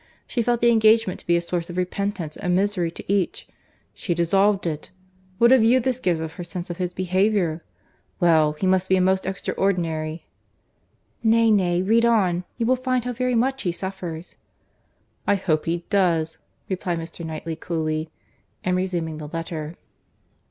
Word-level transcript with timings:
—She 0.25 0.41
felt 0.41 0.61
the 0.61 0.71
engagement 0.71 1.19
to 1.19 1.27
be 1.27 1.35
a 1.35 1.41
source 1.41 1.69
of 1.69 1.77
repentance 1.77 2.35
and 2.35 2.55
misery 2.55 2.89
to 2.89 3.05
each—she 3.13 4.13
dissolved 4.15 4.65
it.—What 4.65 5.51
a 5.51 5.59
view 5.59 5.79
this 5.79 5.99
gives 5.99 6.19
of 6.19 6.33
her 6.33 6.43
sense 6.43 6.71
of 6.71 6.77
his 6.79 6.91
behaviour!—Well, 6.91 8.53
he 8.53 8.65
must 8.65 8.89
be 8.89 8.95
a 8.95 8.99
most 8.99 9.27
extraordinary—" 9.27 10.25
"Nay, 11.21 11.51
nay, 11.51 11.83
read 11.83 12.03
on.—You 12.07 12.65
will 12.65 12.75
find 12.75 13.03
how 13.03 13.13
very 13.13 13.35
much 13.35 13.61
he 13.61 13.71
suffers." 13.71 14.37
"I 15.27 15.35
hope 15.35 15.65
he 15.65 15.85
does," 15.91 16.39
replied 16.67 16.97
Mr. 16.97 17.23
Knightley 17.23 17.55
coolly, 17.55 18.09
and 18.63 18.75
resuming 18.75 19.19
the 19.19 19.27
letter. 19.27 19.75